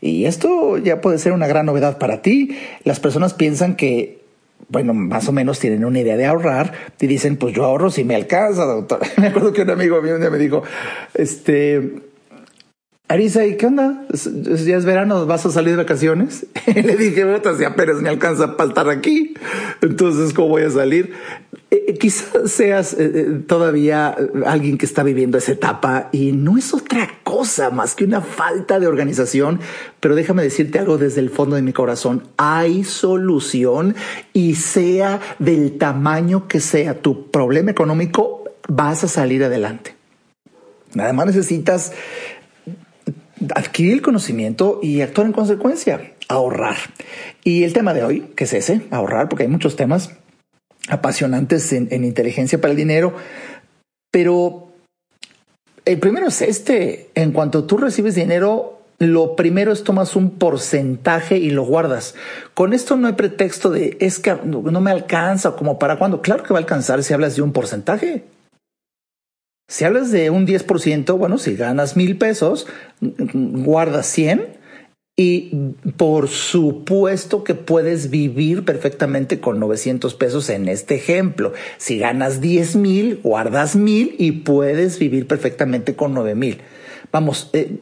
[0.00, 2.56] Y esto ya puede ser una gran novedad para ti.
[2.84, 4.20] Las personas piensan que,
[4.68, 8.04] bueno, más o menos tienen una idea de ahorrar y dicen, pues yo ahorro si
[8.04, 9.00] me alcanza, doctor.
[9.18, 10.62] Me acuerdo que un amigo mío un día me dijo,
[11.14, 12.00] este,
[13.10, 14.06] Arisa, ¿y qué onda?
[14.64, 16.46] Ya es verano, ¿vas a salir de vacaciones?
[16.66, 17.26] le dije,
[17.58, 19.34] si apenas me alcanza para estar aquí,
[19.82, 21.12] entonces, ¿cómo voy a salir?
[21.70, 26.74] Eh, eh, quizás seas eh, todavía alguien que está viviendo esa etapa y no es
[26.74, 29.60] otra cosa más que una falta de organización,
[30.00, 33.94] pero déjame decirte algo desde el fondo de mi corazón, hay solución
[34.32, 39.94] y sea del tamaño que sea tu problema económico, vas a salir adelante.
[40.94, 41.92] Nada más necesitas
[43.54, 46.76] adquirir el conocimiento y actuar en consecuencia, ahorrar.
[47.44, 50.10] Y el tema de hoy, que es ese, ahorrar, porque hay muchos temas
[50.90, 53.14] apasionantes en, inteligencia para el dinero,
[54.10, 54.68] pero
[55.84, 61.38] el primero es este, en cuanto tú recibes dinero, lo primero es tomas un porcentaje
[61.38, 62.14] y lo guardas.
[62.52, 66.20] Con esto no hay pretexto de es que no, me alcanza como para cuándo.
[66.20, 68.24] Claro que va a alcanzar si hablas de un porcentaje.
[69.68, 72.66] Si hablas de un 10%, bueno, si ganas mil pesos,
[73.00, 74.59] guardas 100
[75.22, 81.52] y por supuesto que puedes vivir perfectamente con 900 pesos en este ejemplo.
[81.76, 86.62] Si ganas 10 mil, guardas mil y puedes vivir perfectamente con 9 mil.
[87.12, 87.76] Vamos, eh,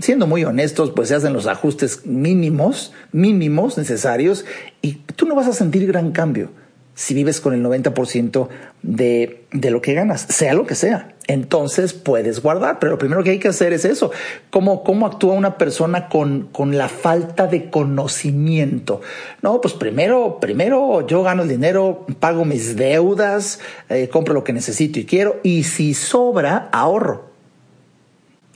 [0.00, 4.46] siendo muy honestos, pues se hacen los ajustes mínimos, mínimos necesarios
[4.80, 6.48] y tú no vas a sentir gran cambio
[6.94, 8.48] si vives con el 90%
[8.82, 11.14] de, de lo que ganas, sea lo que sea.
[11.26, 14.10] Entonces puedes guardar, pero lo primero que hay que hacer es eso.
[14.50, 19.00] ¿Cómo, cómo actúa una persona con, con la falta de conocimiento?
[19.40, 24.52] No, pues primero, primero yo gano el dinero, pago mis deudas, eh, compro lo que
[24.52, 27.30] necesito y quiero, y si sobra, ahorro.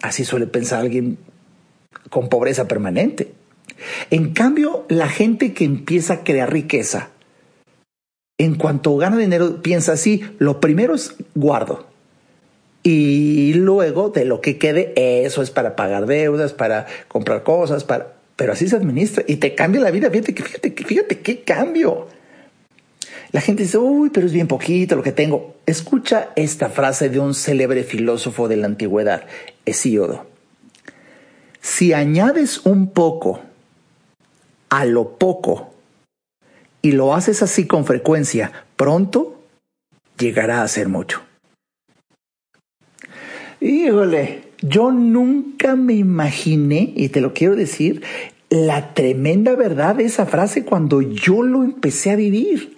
[0.03, 1.19] Así suele pensar alguien
[2.11, 3.33] con pobreza permanente.
[4.11, 7.11] En cambio, la gente que empieza a crear riqueza,
[8.39, 11.87] en cuanto gana dinero, piensa así, lo primero es guardo.
[12.83, 14.93] Y luego de lo que quede,
[15.25, 18.15] eso es para pagar deudas, para comprar cosas, para...
[18.37, 20.11] Pero así se administra y te cambia la vida.
[20.11, 22.07] Fíjate, fíjate, fíjate qué cambio.
[23.33, 25.57] La gente dice, uy, pero es bien poquito lo que tengo.
[25.67, 29.25] Escucha esta frase de un célebre filósofo de la antigüedad,
[29.65, 30.27] Hesíodo.
[31.61, 33.41] Si añades un poco
[34.69, 35.75] a lo poco
[36.87, 39.43] y lo haces así con frecuencia, pronto
[40.17, 41.21] llegará a ser mucho.
[43.61, 48.05] Híjole, yo nunca me imaginé, y te lo quiero decir,
[48.51, 52.77] la tremenda verdad de esa frase cuando yo lo empecé a vivir.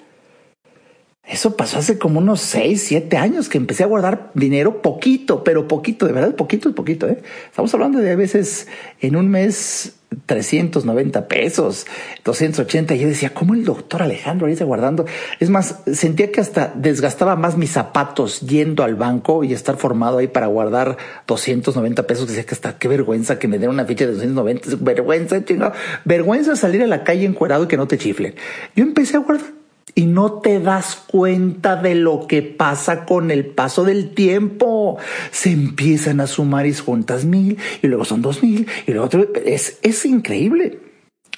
[1.22, 5.68] Eso pasó hace como unos 6, 7 años que empecé a guardar dinero poquito, pero
[5.68, 7.06] poquito, de verdad, poquito, poquito.
[7.06, 7.18] ¿eh?
[7.44, 8.68] Estamos hablando de a veces
[9.02, 11.86] en un mes 390 pesos,
[12.24, 12.94] 280.
[12.94, 15.06] Y yo decía, ¿cómo el doctor Alejandro ahí está guardando?
[15.40, 20.18] Es más, sentía que hasta desgastaba más mis zapatos yendo al banco y estar formado
[20.18, 22.28] ahí para guardar 290 pesos.
[22.28, 24.76] Decía que hasta qué vergüenza que me den una ficha de 290.
[24.80, 25.72] Vergüenza, chingado.
[26.04, 28.34] Vergüenza salir a la calle encuerado y que no te chiflen.
[28.74, 29.57] Yo empecé a guardar
[29.94, 34.98] y no te das cuenta de lo que pasa con el paso del tiempo.
[35.30, 39.08] Se empiezan a sumar y juntas mil y luego son dos mil y luego.
[39.44, 40.80] Es, es increíble.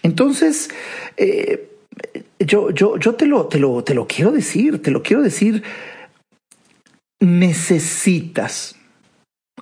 [0.03, 0.71] Entonces,
[1.17, 1.71] eh,
[2.39, 5.63] yo, yo, yo te lo, te lo, te lo quiero decir, te lo quiero decir.
[7.21, 8.77] Necesitas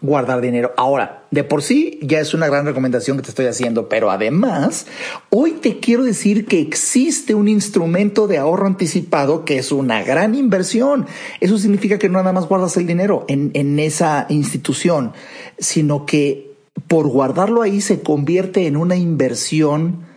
[0.01, 0.73] guardar dinero.
[0.77, 4.87] Ahora, de por sí ya es una gran recomendación que te estoy haciendo, pero además,
[5.31, 10.35] hoy te quiero decir que existe un instrumento de ahorro anticipado que es una gran
[10.35, 11.07] inversión.
[11.41, 15.13] Eso significa que no nada más guardas el dinero en, en esa institución,
[15.59, 16.49] sino que
[16.87, 20.08] por guardarlo ahí se convierte en una inversión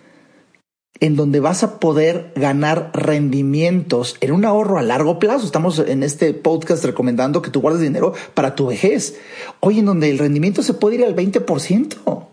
[1.00, 5.46] en donde vas a poder ganar rendimientos en un ahorro a largo plazo.
[5.46, 9.20] Estamos en este podcast recomendando que tú guardes dinero para tu vejez.
[9.60, 12.28] Hoy en donde el rendimiento se puede ir al 20%.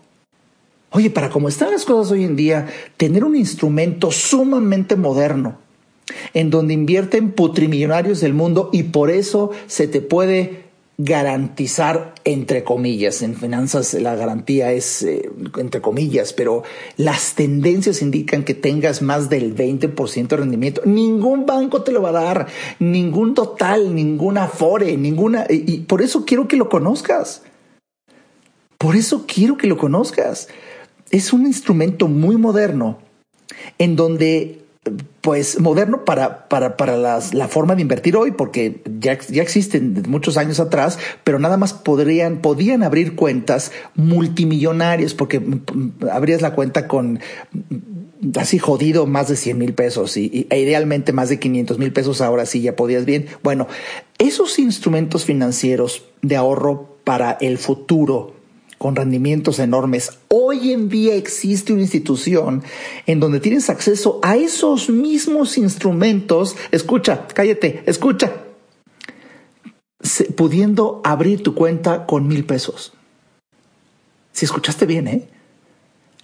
[0.91, 5.57] Oye, para cómo están las cosas hoy en día, tener un instrumento sumamente moderno
[6.33, 10.68] en donde invierten putrimillonarios del mundo y por eso se te puede
[11.01, 16.63] garantizar, entre comillas, en finanzas la garantía es eh, entre comillas, pero
[16.97, 20.81] las tendencias indican que tengas más del 20% de rendimiento.
[20.83, 22.47] Ningún banco te lo va a dar,
[22.79, 27.43] ningún total, ninguna afore, ninguna, y por eso quiero que lo conozcas.
[28.77, 30.49] Por eso quiero que lo conozcas.
[31.11, 32.99] Es un instrumento muy moderno
[33.77, 34.65] en donde
[35.21, 40.03] pues moderno para, para, para las, la forma de invertir hoy, porque ya, ya existen
[40.07, 45.41] muchos años atrás, pero nada más podrían, podían abrir cuentas multimillonarias, porque
[46.11, 47.19] abrías la cuenta con
[48.35, 52.21] así jodido más de 100 mil pesos y, e idealmente más de 500 mil pesos
[52.21, 53.27] ahora sí ya podías bien.
[53.43, 53.67] Bueno,
[54.17, 58.38] esos instrumentos financieros de ahorro para el futuro
[58.79, 60.17] con rendimientos enormes.
[60.29, 62.63] Hoy en día existe una institución
[63.05, 66.55] en donde tienes acceso a esos mismos instrumentos.
[66.71, 68.33] Escucha, cállate, escucha.
[70.35, 72.93] pudiendo abrir tu cuenta con mil pesos.
[74.31, 75.27] Si escuchaste bien, ¿eh?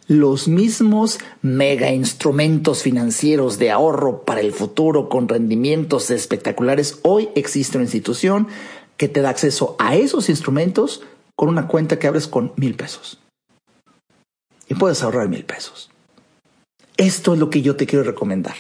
[0.08, 7.00] Los mismos mega instrumentos financieros de ahorro para el futuro con rendimientos espectaculares.
[7.02, 8.48] Hoy existe una institución
[8.96, 11.02] que te da acceso a esos instrumentos
[11.36, 13.20] con una cuenta que abres con mil pesos.
[14.68, 15.90] Y puedes ahorrar mil pesos.
[16.98, 18.56] Esto es lo que yo te quiero recomendar.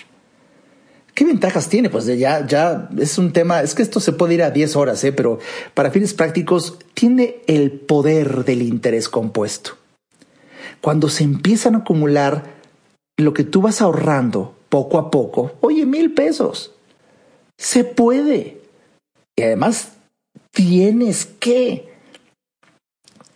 [1.13, 1.89] ¿Qué ventajas tiene?
[1.89, 5.01] Pues ya, ya es un tema, es que esto se puede ir a 10 horas,
[5.05, 5.13] ¿eh?
[5.13, 5.39] pero
[5.73, 9.77] para fines prácticos tiene el poder del interés compuesto.
[10.81, 12.55] Cuando se empiezan a acumular
[13.17, 16.73] lo que tú vas ahorrando poco a poco, oye, mil pesos,
[17.57, 18.61] se puede.
[19.37, 19.93] Y además
[20.51, 21.94] tienes que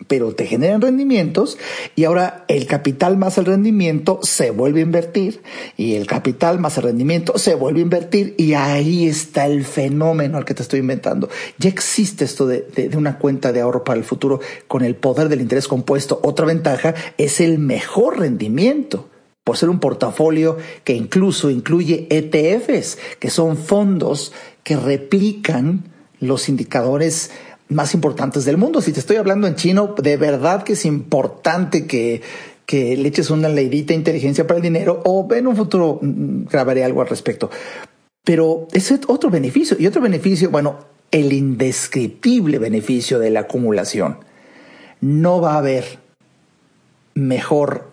[0.10, 1.58] pero te generan rendimientos
[1.96, 5.42] y ahora el capital más el rendimiento se vuelve a invertir
[5.78, 10.38] y el capital más el rendimiento se vuelve a invertir y ahí está el fenómeno
[10.38, 11.30] al que te estoy inventando.
[11.60, 15.30] Ya existe esto de, de, una cuenta de ahorro para el futuro con el poder
[15.30, 16.20] del interés compuesto.
[16.24, 19.10] Otra ventaja es el mejor rendimiento
[19.44, 24.34] por ser un portafolio que incluso incluye ETFs, que son fondos
[24.64, 25.84] que replican
[26.20, 27.32] los indicadores
[27.70, 28.82] más importantes del mundo.
[28.82, 32.22] Si te estoy hablando en chino, de verdad que es importante que,
[32.66, 36.84] que le eches una leidita inteligencia para el dinero o en un futuro mm, grabaré
[36.84, 37.50] algo al respecto.
[38.24, 39.78] Pero ese es otro beneficio.
[39.80, 40.78] Y otro beneficio, bueno,
[41.12, 44.18] el indescriptible beneficio de la acumulación.
[45.02, 46.00] No va a haber
[47.14, 47.90] mejor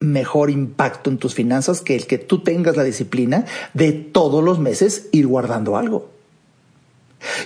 [0.00, 4.58] mejor impacto en tus finanzas que el que tú tengas la disciplina de todos los
[4.58, 6.13] meses ir guardando algo.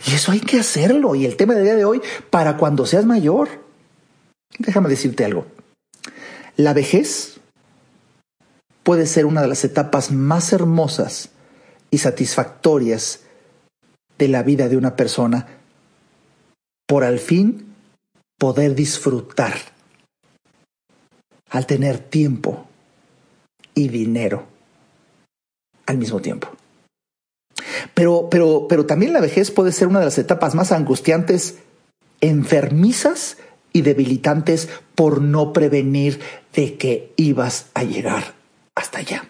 [0.06, 1.14] Y eso hay que hacerlo.
[1.14, 2.00] Y el tema del día de hoy,
[2.30, 3.48] para cuando seas mayor.
[4.58, 5.46] Déjame decirte algo.
[6.56, 7.40] La vejez
[8.82, 11.30] puede ser una de las etapas más hermosas
[11.90, 13.20] y satisfactorias
[14.18, 15.46] de la vida de una persona
[16.86, 17.74] por al fin
[18.38, 19.54] poder disfrutar
[21.50, 22.66] al tener tiempo
[23.74, 24.46] y dinero
[25.86, 26.48] al mismo tiempo.
[27.94, 31.58] Pero, pero, pero también la vejez puede ser una de las etapas más angustiantes,
[32.20, 33.36] enfermizas
[33.72, 36.20] y debilitantes por no prevenir
[36.54, 38.34] de que ibas a llegar
[38.74, 39.24] hasta allá.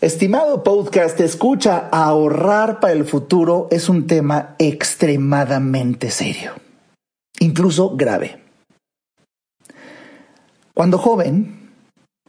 [0.00, 6.52] Estimado podcast, escucha, ahorrar para el futuro es un tema extremadamente serio,
[7.40, 8.38] incluso grave.
[10.74, 11.63] Cuando joven,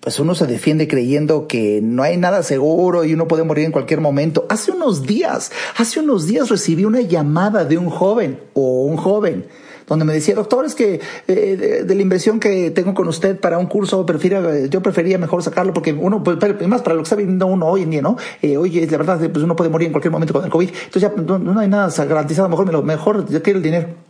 [0.05, 3.71] pues uno se defiende creyendo que no hay nada seguro y uno puede morir en
[3.71, 4.45] cualquier momento.
[4.49, 9.47] Hace unos días, hace unos días recibí una llamada de un joven o un joven
[9.87, 13.57] donde me decía, doctor, es que eh, de, la inversión que tengo con usted para
[13.57, 16.37] un curso, prefiero, yo prefería mejor sacarlo porque uno, pues,
[16.67, 18.15] más para lo que está viviendo uno hoy en día, ¿no?
[18.43, 20.69] Eh, oye, la verdad, pues uno puede morir en cualquier momento con el COVID.
[20.69, 24.04] Entonces ya no, hay nada garantizado, mejor, mejor, yo quiero el dinero.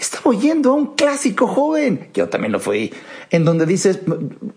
[0.00, 2.90] Estaba oyendo a un clásico joven, yo también lo fui,
[3.30, 4.00] en donde dices,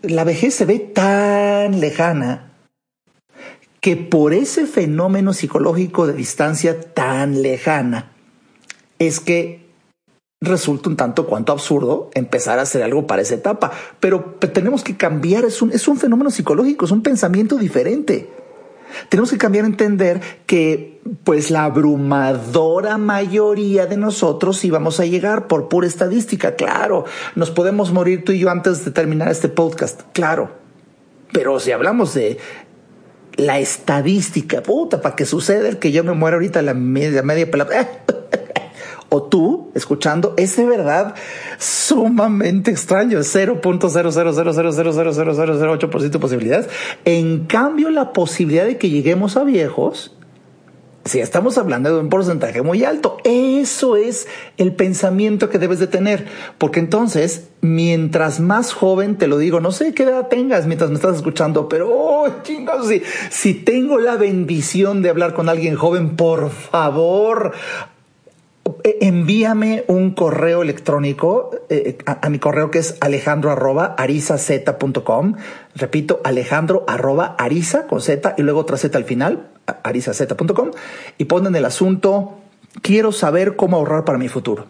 [0.02, 2.54] la vejez se ve tan lejana
[3.82, 8.14] que por ese fenómeno psicológico de distancia tan lejana,
[9.00, 9.64] es que
[10.40, 13.72] resulta un tanto cuanto absurdo empezar a hacer algo para esa etapa.
[14.00, 18.30] Pero tenemos que cambiar, es un, es un fenómeno psicológico, es un pensamiento diferente.
[19.10, 25.48] Tenemos que cambiar a entender que pues la abrumadora mayoría de nosotros íbamos a llegar
[25.48, 30.02] por pura estadística, claro, nos podemos morir tú y yo antes de terminar este podcast,
[30.14, 30.52] claro.
[31.32, 32.38] Pero si hablamos de
[33.36, 37.50] la estadística, puta, para que suceda el que yo me muera ahorita la media, media
[37.50, 37.90] pelada.
[39.14, 41.14] o tú escuchando es de verdad
[41.60, 46.68] sumamente extraño, es 0.000000008% de posibilidades.
[47.06, 50.16] En cambio, la posibilidad de que lleguemos a viejos,
[51.06, 55.88] si estamos hablando de un porcentaje muy alto, eso es el pensamiento que debes de
[55.88, 56.26] tener,
[56.58, 60.96] porque entonces, mientras más joven, te lo digo, no sé qué edad tengas mientras me
[60.96, 62.30] estás escuchando, pero, oh,
[63.30, 67.93] si, tengo la bendición de hablar con alguien joven, por favor, eh,
[68.84, 75.36] envíame un correo electrónico eh, a, mi correo que es alejandro arroba arizaz.com.
[75.76, 79.50] Repito, alejandro arroba ariza con z y luego otra z al final,
[79.84, 80.72] arizaz.com
[81.18, 82.40] y ponen el asunto,
[82.82, 84.68] quiero saber cómo ahorrar para mi futuro.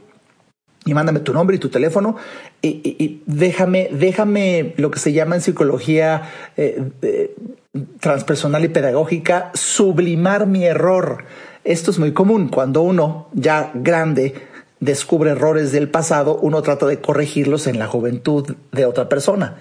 [0.86, 2.18] Y mándame tu nombre y tu teléfono
[2.62, 6.24] y, déjame, déjame lo que se llama en psicología
[6.58, 7.34] eh,
[8.00, 11.26] transpersonal y pedagógica sublimar mi error
[11.64, 12.50] esto es muy común.
[12.50, 14.34] Cuando uno ya grande
[14.80, 19.58] descubre errores del pasado, uno trata de corregirlos en la juventud de otra persona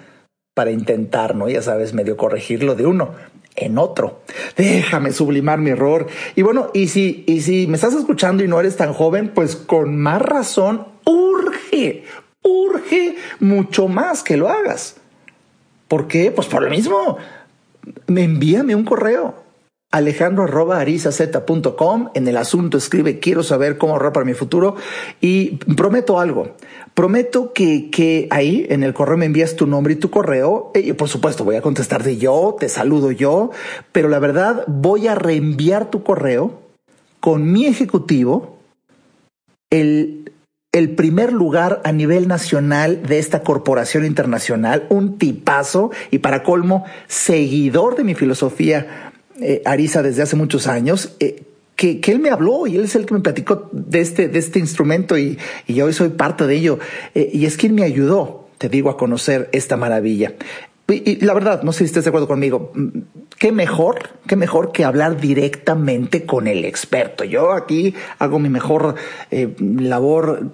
[0.55, 1.48] para intentar, ¿no?
[1.48, 3.14] Ya sabes, medio corregirlo de uno
[3.57, 4.22] en otro.
[4.57, 6.07] Déjame sublimar mi error.
[6.34, 9.57] Y bueno, y si, y si me estás escuchando y no eres tan joven, pues
[9.57, 12.05] con más razón urge,
[12.42, 14.96] urge mucho más que lo hagas.
[15.88, 16.30] ¿Por qué?
[16.30, 17.18] Pues por lo mismo.
[18.07, 19.41] Me envíame un correo
[19.93, 22.09] alejandro.arizaz.com.
[22.14, 24.74] En el asunto escribe, quiero saber cómo ahorrar para mi futuro.
[25.20, 26.57] Y prometo algo.
[26.95, 30.72] Prometo que, que ahí en el correo me envías tu nombre y tu correo.
[30.74, 33.51] Y por supuesto, voy a contestar de yo, te saludo yo.
[33.93, 36.61] Pero la verdad, voy a reenviar tu correo
[37.20, 38.59] con mi ejecutivo,
[39.70, 40.32] el,
[40.72, 46.84] el primer lugar a nivel nacional de esta corporación internacional, un tipazo y para colmo,
[47.07, 51.43] seguidor de mi filosofía eh, Arisa desde hace muchos años, eh,
[51.76, 54.59] que, él me habló y él es el que me platicó de este, de este
[54.59, 56.78] instrumento y, y hoy soy parte de ello.
[57.14, 60.35] Eh, y es quien me ayudó, te digo, a conocer esta maravilla.
[60.89, 62.89] Y, la verdad, no sé si estás de acuerdo conmigo, mm,
[63.39, 67.24] qué mejor, qué mejor que hablar directamente con el experto.
[67.24, 68.97] Yo aquí hago mi mejor
[69.59, 70.51] labor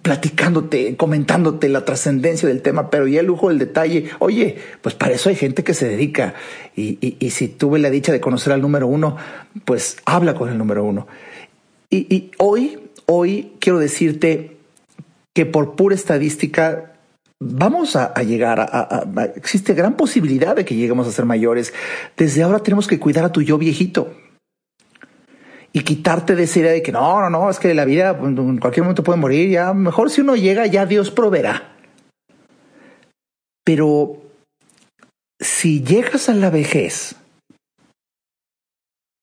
[0.00, 5.12] platicándote, comentándote la trascendencia del tema, pero ya el lujo del detalle, oye, pues para
[5.12, 6.34] eso hay gente que se dedica
[6.74, 9.16] y, y, si tuve la dicha de conocer al número uno,
[9.64, 11.06] pues habla con el número uno.
[11.90, 14.56] Y, hoy, hoy quiero decirte
[15.34, 16.94] que por pura estadística
[17.38, 19.04] vamos a, llegar a,
[19.36, 21.74] existe gran posibilidad de que lleguemos a ser mayores.
[22.16, 24.14] Desde ahora tenemos que cuidar a tu yo viejito
[25.72, 28.36] y quitarte de esa idea de que no, no, no, es que la vida pues,
[28.36, 31.76] en cualquier momento puede morir, ya mejor si uno llega, ya Dios proveerá.
[33.64, 34.22] Pero
[35.40, 37.16] si llegas a la vejez,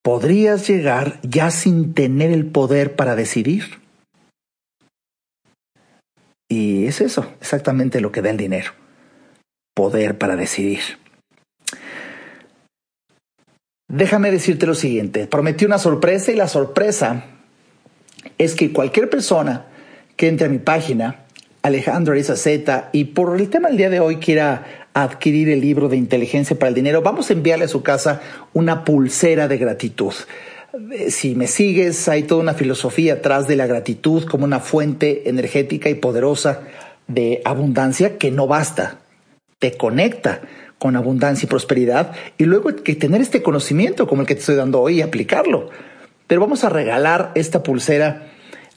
[0.04, 3.80] podrías llegar ya sin tener el poder para decidir.
[6.50, 8.72] Y es eso, exactamente lo que da el dinero.
[9.76, 10.80] Poder para decidir.
[13.90, 17.26] Déjame decirte lo siguiente, prometí una sorpresa y la sorpresa
[18.38, 19.66] es que cualquier persona
[20.16, 21.26] que entre a mi página,
[21.64, 25.90] Alejandro Ariza Z, y por el tema del día de hoy quiera adquirir el libro
[25.90, 28.22] de inteligencia para el dinero, vamos a enviarle a su casa
[28.54, 30.14] una pulsera de gratitud.
[30.92, 35.28] Eh, si me sigues, hay toda una filosofía atrás de la gratitud como una fuente
[35.28, 36.62] energética y poderosa
[37.08, 39.00] de abundancia que no basta,
[39.58, 40.42] te conecta
[40.80, 44.56] con abundancia y prosperidad y luego que tener este conocimiento como el que te estoy
[44.56, 45.70] dando hoy y aplicarlo.
[46.26, 48.30] Pero vamos a regalar esta pulsera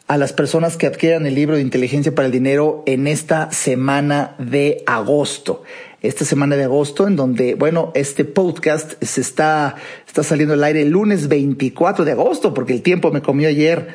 [0.09, 4.35] a las personas que adquieran el libro de inteligencia para el dinero en esta semana
[4.39, 5.63] de agosto.
[6.03, 9.77] Esta semana de agosto en donde, bueno, este podcast se está,
[10.07, 13.89] está saliendo al aire el lunes 24 de agosto porque el tiempo me comió ayer,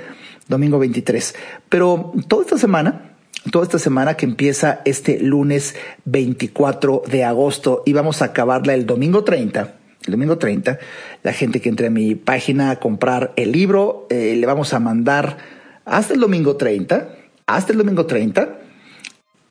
[0.48, 1.36] domingo 23.
[1.68, 3.17] Pero toda esta semana
[3.52, 5.76] toda esta semana que empieza este lunes
[6.06, 9.76] 24 de agosto y vamos a acabarla el domingo 30.
[10.06, 10.80] El domingo 30,
[11.24, 14.80] la gente que entre a mi página a comprar el libro, eh, le vamos a
[14.80, 15.38] mandar
[15.84, 17.10] hasta el domingo 30,
[17.46, 18.58] hasta el domingo 30,